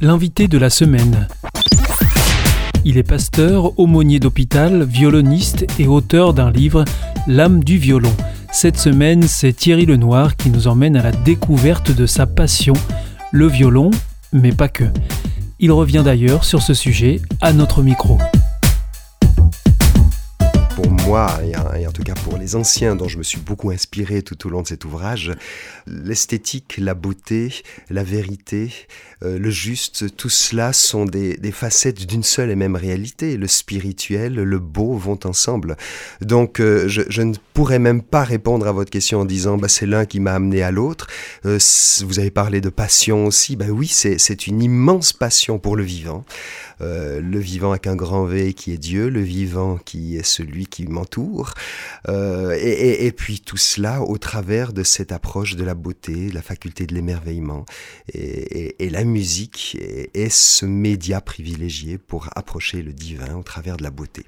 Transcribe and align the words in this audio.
l'invité 0.00 0.48
de 0.48 0.58
la 0.58 0.70
semaine. 0.70 1.28
Il 2.84 2.96
est 2.96 3.02
pasteur, 3.02 3.78
aumônier 3.78 4.18
d'hôpital, 4.18 4.84
violoniste 4.84 5.66
et 5.78 5.86
auteur 5.86 6.32
d'un 6.32 6.50
livre, 6.50 6.84
L'âme 7.26 7.62
du 7.62 7.76
violon. 7.76 8.12
Cette 8.50 8.78
semaine, 8.78 9.22
c'est 9.24 9.52
Thierry 9.52 9.84
Lenoir 9.84 10.36
qui 10.36 10.48
nous 10.48 10.68
emmène 10.68 10.96
à 10.96 11.02
la 11.02 11.12
découverte 11.12 11.94
de 11.94 12.06
sa 12.06 12.26
passion, 12.26 12.72
le 13.30 13.46
violon, 13.46 13.90
mais 14.32 14.52
pas 14.52 14.68
que. 14.68 14.84
Il 15.58 15.70
revient 15.70 16.02
d'ailleurs 16.02 16.44
sur 16.44 16.62
ce 16.62 16.72
sujet 16.72 17.20
à 17.42 17.52
notre 17.52 17.82
micro 17.82 18.16
et 21.10 21.86
en 21.88 21.92
tout 21.92 22.04
cas 22.04 22.14
pour 22.14 22.38
les 22.38 22.54
anciens 22.54 22.94
dont 22.94 23.08
je 23.08 23.18
me 23.18 23.24
suis 23.24 23.40
beaucoup 23.40 23.70
inspiré 23.70 24.22
tout 24.22 24.46
au 24.46 24.50
long 24.50 24.62
de 24.62 24.68
cet 24.68 24.84
ouvrage, 24.84 25.32
l'esthétique, 25.88 26.76
la 26.78 26.94
beauté, 26.94 27.52
la 27.88 28.04
vérité, 28.04 28.70
euh, 29.22 29.38
le 29.38 29.50
juste, 29.50 30.16
tout 30.16 30.28
cela 30.28 30.72
sont 30.72 31.04
des, 31.04 31.36
facettes 31.52 32.06
d'une 32.06 32.22
seule 32.22 32.50
et 32.50 32.56
même 32.56 32.76
réalité. 32.76 33.36
Le 33.36 33.48
spirituel, 33.48 34.34
le 34.34 34.58
beau 34.58 34.94
vont 34.94 35.18
ensemble. 35.24 35.76
Donc 36.20 36.60
euh, 36.60 36.86
je, 36.88 37.22
ne 37.22 37.34
pourrais 37.54 37.80
même 37.80 38.02
pas 38.02 38.22
répondre 38.22 38.66
à 38.66 38.72
votre 38.72 38.90
question 38.90 39.20
en 39.20 39.24
disant 39.24 39.58
bah, 39.58 39.68
c'est 39.68 39.86
l'un 39.86 40.06
qui 40.06 40.20
m'a 40.20 40.34
amené 40.34 40.62
à 40.62 40.70
l'autre. 40.70 41.08
Euh, 41.44 41.58
vous 42.04 42.18
avez 42.20 42.30
parlé 42.30 42.60
de 42.60 42.68
passion 42.68 43.26
aussi. 43.26 43.56
Ben 43.56 43.70
oui, 43.70 43.88
c'est 43.88 44.46
une 44.46 44.62
immense 44.62 45.12
passion 45.12 45.58
pour 45.58 45.76
le 45.76 45.82
vivant. 45.82 46.24
le 46.80 47.38
vivant 47.38 47.70
avec 47.70 47.86
un 47.88 47.96
grand 47.96 48.24
V 48.24 48.54
qui 48.54 48.72
est 48.72 48.78
Dieu, 48.78 49.08
le 49.08 49.20
vivant 49.20 49.78
qui 49.84 50.16
est 50.16 50.24
celui 50.24 50.66
qui 50.66 50.86
euh, 52.08 52.56
et, 52.60 53.12
puis 53.12 53.40
tout 53.40 53.56
cela 53.56 54.02
au 54.02 54.18
travers 54.18 54.72
de 54.72 54.82
cette 54.82 55.12
approche 55.12 55.56
de 55.56 55.64
la 55.64 55.74
beauté, 55.74 56.30
la 56.32 56.42
faculté 56.42 56.86
de 56.86 56.94
l'émerveillement, 56.94 57.64
et, 58.12 58.74
la 58.90 59.04
musique 59.04 59.78
est 60.14 60.32
ce 60.32 60.66
média 60.66 61.20
privilégié 61.20 61.96
pour 61.98 62.28
approcher 62.34 62.82
le 62.82 62.92
divin 62.92 63.36
au 63.36 63.42
travers 63.42 63.76
de 63.76 63.84
la 63.84 63.90
beauté. 63.90 64.26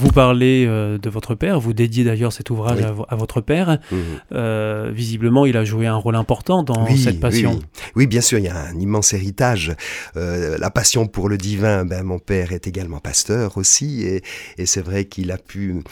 Vous 0.00 0.12
parlez 0.12 0.64
euh, 0.66 0.96
de 0.96 1.10
votre 1.10 1.34
père, 1.34 1.60
vous 1.60 1.74
dédiez 1.74 2.04
d'ailleurs 2.04 2.32
cet 2.32 2.48
ouvrage 2.48 2.80
à, 2.82 3.16
votre 3.16 3.42
père. 3.42 3.78
Mhm. 3.90 3.98
Euh, 4.32 4.90
visiblement, 4.94 5.44
il 5.44 5.58
a 5.58 5.64
joué 5.64 5.86
un 5.86 5.96
rôle 5.96 6.16
important 6.16 6.62
dans 6.62 6.86
cette 6.96 7.20
passion. 7.20 7.52
Oui, 7.52 7.80
oui. 7.96 8.06
bien 8.06 8.22
sûr, 8.22 8.38
il 8.38 8.46
y 8.46 8.48
a 8.48 8.58
un 8.58 8.78
immense 8.78 9.12
héritage. 9.12 9.74
Euh, 10.16 10.56
la 10.56 10.70
passion 10.70 11.06
pour 11.06 11.28
le 11.28 11.36
divin, 11.36 11.84
ben, 11.84 12.02
mon 12.02 12.18
père 12.18 12.52
est 12.52 12.66
également 12.66 12.98
pasteur 12.98 13.58
aussi, 13.58 14.02
et, 14.02 14.22
c'est 14.64 14.80
vrai 14.80 15.04
qu'il 15.04 15.32
a 15.32 15.38
pu 15.38 15.82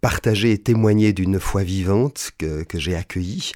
partager 0.00 0.52
et 0.52 0.58
témoigner 0.58 1.12
d'une 1.12 1.40
foi 1.40 1.62
vivante 1.62 2.30
que, 2.38 2.62
que 2.62 2.78
j'ai 2.78 2.94
accueillie. 2.94 3.52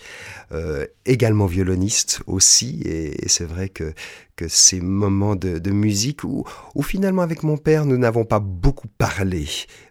également 1.06 1.46
violoniste 1.46 2.22
aussi, 2.26 2.82
et 2.84 3.28
c'est 3.28 3.44
vrai 3.44 3.68
que, 3.68 3.92
que 4.36 4.48
ces 4.48 4.80
moments 4.80 5.36
de, 5.36 5.70
musique 5.70 6.24
où, 6.24 6.44
où, 6.74 6.82
finalement 6.82 7.22
avec 7.22 7.42
mon 7.42 7.56
père 7.56 7.86
nous 7.86 7.96
n'avons 7.96 8.24
pas 8.24 8.40
beaucoup 8.40 8.88
parlé 8.98 9.46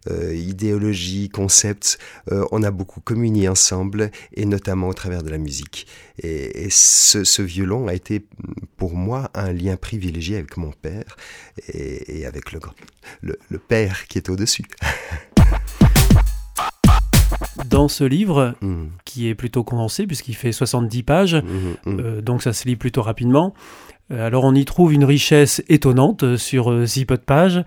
euh, 0.09 0.35
idéologie, 0.35 1.30
concepts, 1.30 1.99
euh, 2.31 2.45
on 2.52 2.63
a 2.63 2.71
beaucoup 2.71 3.02
communié 3.02 3.47
ensemble 3.47 4.11
et 4.33 4.45
notamment 4.45 4.88
au 4.88 4.93
travers 4.93 5.23
de 5.23 5.30
la 5.30 5.38
musique. 5.38 5.88
Et, 6.21 6.67
ce, 6.69 7.41
violon 7.41 7.88
a 7.88 7.93
été 7.93 8.25
pour 8.77 8.95
moi 8.95 9.30
un 9.33 9.52
lien 9.53 9.75
privilégié 9.75 10.38
avec 10.38 10.58
mon 10.58 10.71
père 10.71 11.17
et, 11.73 12.25
avec 12.25 12.52
le, 12.52 12.59
le, 13.21 13.38
le 13.49 13.59
père 13.59 14.08
qui 14.08 14.17
est 14.17 14.30
au-dessus. 14.30 14.66
dans 17.69 17.88
ce 17.88 18.03
livre, 18.03 18.55
mmh. 18.61 18.83
qui 19.05 19.27
est 19.27 19.36
plutôt 19.36 19.63
condensé, 19.63 20.08
puisqu'il 20.08 20.36
fait 20.36 20.52
70 20.52 21.03
pages, 21.03 21.36
mmh, 21.36 21.41
mmh. 21.89 21.99
Euh, 21.99 22.21
donc 22.21 22.43
ça 22.43 22.53
se 22.53 22.67
lit 22.67 22.75
plutôt 22.75 23.02
rapidement, 23.02 23.53
euh, 24.11 24.25
alors 24.27 24.43
on 24.43 24.53
y 24.53 24.65
trouve 24.65 24.93
une 24.93 25.05
richesse 25.05 25.64
étonnante 25.70 26.37
sur 26.37 26.71
euh, 26.71 26.86
si 26.86 27.05
peu 27.05 27.17
de 27.17 27.21
pages. 27.21 27.64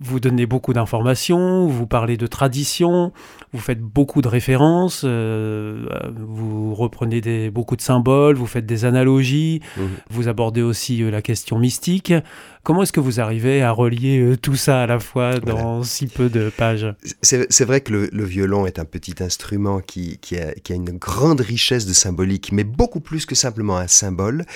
Vous 0.00 0.20
donnez 0.20 0.46
beaucoup 0.46 0.72
d'informations, 0.72 1.66
vous 1.66 1.86
parlez 1.86 2.16
de 2.16 2.26
tradition, 2.26 3.12
vous 3.52 3.60
faites 3.60 3.80
beaucoup 3.80 4.22
de 4.22 4.28
références, 4.28 5.02
euh, 5.04 5.86
vous 6.16 6.74
reprenez 6.74 7.20
des, 7.20 7.50
beaucoup 7.50 7.76
de 7.76 7.82
symboles, 7.82 8.36
vous 8.36 8.46
faites 8.46 8.64
des 8.64 8.86
analogies, 8.86 9.60
mhm. 9.76 9.88
vous 10.10 10.28
abordez 10.28 10.62
aussi 10.62 10.98
la 11.10 11.20
question 11.20 11.58
mystique. 11.58 12.14
Comment 12.62 12.84
est-ce 12.84 12.92
que 12.92 13.00
vous 13.00 13.20
arrivez 13.20 13.60
à 13.62 13.70
relier 13.70 14.36
tout 14.40 14.54
ça 14.54 14.82
à 14.82 14.86
la 14.86 14.98
fois 14.98 15.38
dans 15.40 15.82
si 15.82 16.06
peu 16.06 16.30
de 16.30 16.50
pages? 16.56 16.94
C'est 17.20 17.64
vrai 17.64 17.82
que 17.82 18.08
le, 18.10 18.24
violon 18.24 18.66
est 18.66 18.78
un 18.78 18.84
petit 18.84 19.16
instrument 19.22 19.80
qui, 19.80 20.18
a, 20.36 20.74
une 20.74 20.96
grande 20.96 21.40
richesse 21.40 21.86
de 21.86 21.92
symbolique, 21.92 22.50
mais 22.52 22.64
beaucoup 22.64 23.00
plus 23.00 23.26
que 23.26 23.34
simplement 23.34 23.76
un 23.76 23.88
symbole. 23.88 24.46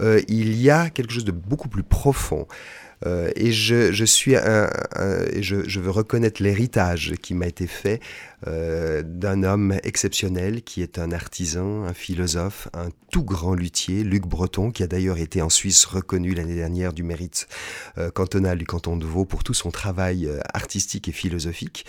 il 0.00 0.60
y 0.60 0.70
a 0.70 0.90
quelque 0.90 1.12
chose 1.12 1.24
de 1.24 1.32
beaucoup 1.32 1.68
plus 1.68 1.84
profond. 1.84 2.46
Euh, 3.06 3.30
et 3.34 3.52
je, 3.52 3.92
je 3.92 4.04
suis 4.04 4.36
un, 4.36 4.70
je, 5.38 5.66
je, 5.66 5.80
veux 5.80 5.90
reconnaître 5.90 6.42
l'héritage 6.42 7.14
qui 7.22 7.34
m'a 7.34 7.46
été 7.46 7.66
fait 7.66 8.00
euh, 8.46 9.02
d'un 9.04 9.42
homme 9.42 9.76
exceptionnel 9.84 10.62
qui 10.62 10.82
est 10.82 10.98
un 10.98 11.10
artisan, 11.12 11.84
un 11.84 11.94
philosophe, 11.94 12.68
un 12.74 12.88
tout 13.10 13.24
grand 13.24 13.54
luthier, 13.54 14.04
Luc 14.04 14.26
Breton, 14.26 14.70
qui 14.70 14.82
a 14.82 14.86
d'ailleurs 14.86 15.18
été 15.18 15.42
en 15.42 15.48
Suisse 15.48 15.84
reconnu 15.84 16.34
l'année 16.34 16.54
dernière 16.54 16.92
du 16.92 17.02
mérite 17.02 17.48
euh, 17.98 18.10
cantonal 18.10 18.58
du 18.58 18.66
canton 18.66 18.96
de 18.96 19.06
Vaud 19.06 19.24
pour 19.24 19.44
tout 19.44 19.54
son 19.54 19.70
travail 19.70 20.28
artistique 20.52 21.08
et 21.08 21.12
philosophique, 21.12 21.86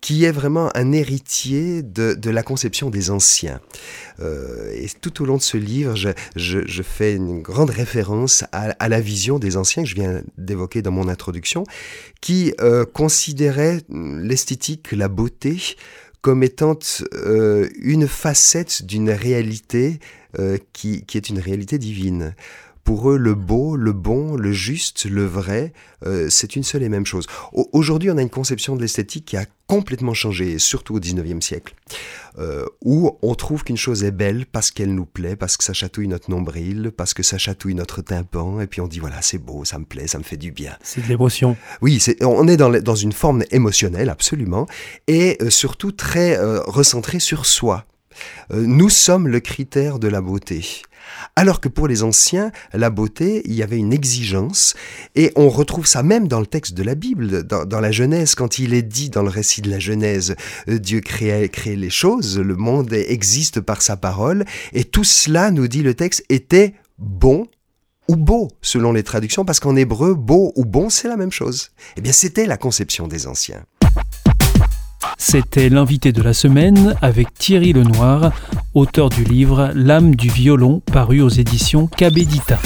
qui 0.00 0.24
est 0.24 0.32
vraiment 0.32 0.70
un 0.76 0.92
héritier 0.92 1.82
de, 1.82 2.14
de 2.14 2.30
la 2.30 2.42
conception 2.42 2.90
des 2.90 3.10
anciens. 3.10 3.60
et 4.20 4.86
tout 5.00 5.22
au 5.22 5.24
long 5.24 5.36
de 5.36 5.42
ce 5.42 5.56
livre, 5.56 5.96
je, 5.96 6.10
je, 6.36 6.60
je 6.66 6.82
fais 6.82 7.14
une 7.14 7.40
grande 7.42 7.70
référence 7.70 8.44
à, 8.52 8.70
à, 8.78 8.88
la 8.88 9.00
vision 9.00 9.38
des 9.38 9.56
anciens 9.56 9.82
que 9.82 9.88
je 9.88 9.94
viens 9.94 10.22
d'évoquer 10.50 10.82
dans 10.82 10.92
mon 10.92 11.08
introduction, 11.08 11.64
qui 12.20 12.52
considérait 12.92 13.80
l'esthétique, 13.88 14.92
la 14.92 15.08
beauté, 15.08 15.56
comme 16.20 16.42
étant 16.42 16.78
euh, 17.14 17.68
une 17.80 18.06
facette 18.06 18.84
d'une 18.84 19.10
réalité 19.10 20.00
euh, 20.38 20.58
qui, 20.72 21.04
est 21.14 21.28
une 21.28 21.38
réalité 21.38 21.78
divine. 21.78 22.34
Pour 22.84 23.10
eux, 23.10 23.18
le 23.18 23.34
beau, 23.34 23.76
le 23.76 23.92
bon, 23.92 24.36
le 24.36 24.52
juste, 24.52 25.04
le 25.04 25.24
vrai, 25.24 25.72
euh, 26.06 26.28
c'est 26.30 26.56
une 26.56 26.62
seule 26.62 26.82
et 26.82 26.88
même 26.88 27.06
chose. 27.06 27.26
Aujourd'hui, 27.72 28.10
on 28.10 28.16
a 28.16 28.22
une 28.22 28.30
conception 28.30 28.74
de 28.76 28.80
l'esthétique 28.80 29.26
qui 29.26 29.36
a 29.36 29.44
complètement 29.66 30.14
changé, 30.14 30.58
surtout 30.58 30.96
au 30.96 31.00
19e 31.00 31.40
siècle, 31.40 31.74
euh, 32.38 32.64
où 32.84 33.16
on 33.22 33.34
trouve 33.34 33.62
qu'une 33.62 33.76
chose 33.76 34.02
est 34.02 34.10
belle 34.10 34.46
parce 34.46 34.70
qu'elle 34.70 34.94
nous 34.94 35.04
plaît, 35.04 35.36
parce 35.36 35.56
que 35.56 35.62
ça 35.62 35.72
chatouille 35.72 36.08
notre 36.08 36.30
nombril, 36.30 36.90
parce 36.96 37.14
que 37.14 37.22
ça 37.22 37.38
chatouille 37.38 37.74
notre 37.74 38.02
tympan, 38.02 38.60
et 38.60 38.66
puis 38.66 38.80
on 38.80 38.88
dit 38.88 38.98
voilà, 38.98 39.22
c'est 39.22 39.38
beau, 39.38 39.64
ça 39.64 39.78
me 39.78 39.84
plaît, 39.84 40.08
ça 40.08 40.18
me 40.18 40.24
fait 40.24 40.36
du 40.36 40.50
bien. 40.50 40.76
C'est 40.82 41.02
de 41.02 41.08
l'émotion. 41.08 41.56
Oui, 41.82 42.02
on 42.22 42.48
est 42.48 42.56
dans, 42.56 42.70
dans, 42.70 42.94
une 42.96 43.12
forme 43.12 43.44
émotionnelle, 43.52 44.08
absolument, 44.08 44.66
et 45.06 45.38
euh, 45.40 45.50
surtout 45.50 45.92
très 45.92 46.36
recentré 46.66 47.20
sur 47.20 47.46
soi. 47.46 47.86
Nous 48.50 48.88
sommes 48.88 49.28
le 49.28 49.40
critère 49.40 49.98
de 49.98 50.08
la 50.08 50.20
beauté. 50.20 50.82
Alors 51.36 51.60
que 51.60 51.68
pour 51.68 51.88
les 51.88 52.02
anciens, 52.02 52.50
la 52.72 52.90
beauté, 52.90 53.42
il 53.44 53.54
y 53.54 53.62
avait 53.62 53.76
une 53.76 53.92
exigence, 53.92 54.74
et 55.14 55.32
on 55.36 55.48
retrouve 55.48 55.86
ça 55.86 56.02
même 56.02 56.28
dans 56.28 56.40
le 56.40 56.46
texte 56.46 56.74
de 56.74 56.82
la 56.82 56.94
Bible, 56.94 57.44
dans, 57.44 57.80
la 57.80 57.92
Genèse, 57.92 58.34
quand 58.34 58.58
il 58.58 58.74
est 58.74 58.82
dit 58.82 59.10
dans 59.10 59.22
le 59.22 59.28
récit 59.28 59.62
de 59.62 59.70
la 59.70 59.78
Genèse, 59.78 60.34
euh, 60.68 60.78
Dieu 60.78 61.00
crée 61.00 61.48
les 61.76 61.90
choses, 61.90 62.38
le 62.38 62.56
monde 62.56 62.92
existe 62.92 63.60
par 63.60 63.82
sa 63.82 63.96
parole, 63.96 64.44
et 64.72 64.84
tout 64.84 65.04
cela, 65.04 65.50
nous 65.50 65.68
dit 65.68 65.82
le 65.82 65.94
texte, 65.94 66.24
était 66.28 66.74
bon 66.98 67.46
ou 68.08 68.16
beau, 68.16 68.48
selon 68.60 68.92
les 68.92 69.02
traductions, 69.02 69.44
parce 69.44 69.60
qu'en 69.60 69.76
hébreu, 69.76 70.14
beau 70.14 70.52
ou 70.56 70.64
bon, 70.64 70.90
c'est 70.90 71.08
la 71.08 71.16
même 71.16 71.32
chose. 71.32 71.70
Eh 71.96 72.00
bien, 72.00 72.12
c'était 72.12 72.46
la 72.46 72.56
conception 72.56 73.06
des 73.06 73.26
anciens. 73.26 73.64
C'était 75.22 75.68
l'invité 75.68 76.12
de 76.12 76.22
la 76.22 76.32
semaine 76.32 76.96
avec 77.02 77.34
Thierry 77.34 77.74
Lenoir, 77.74 78.32
auteur 78.72 79.10
du 79.10 79.22
livre 79.22 79.70
L'âme 79.74 80.16
du 80.16 80.30
violon 80.30 80.80
paru 80.80 81.20
aux 81.20 81.28
éditions 81.28 81.88
Cabedita. 81.88 82.58